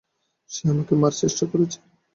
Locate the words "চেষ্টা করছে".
1.21-1.77